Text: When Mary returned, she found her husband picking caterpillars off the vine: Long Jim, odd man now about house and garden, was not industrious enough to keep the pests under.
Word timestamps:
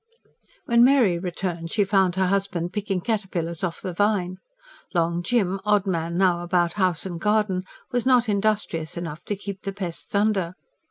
When 0.65 0.83
Mary 0.83 1.19
returned, 1.19 1.69
she 1.69 1.83
found 1.83 2.15
her 2.15 2.25
husband 2.25 2.73
picking 2.73 3.01
caterpillars 3.01 3.63
off 3.63 3.81
the 3.81 3.93
vine: 3.93 4.37
Long 4.95 5.21
Jim, 5.21 5.59
odd 5.63 5.85
man 5.85 6.17
now 6.17 6.41
about 6.41 6.73
house 6.73 7.05
and 7.05 7.21
garden, 7.21 7.65
was 7.91 8.03
not 8.03 8.27
industrious 8.27 8.97
enough 8.97 9.23
to 9.25 9.35
keep 9.35 9.61
the 9.61 9.71
pests 9.73 10.15
under. 10.15 10.55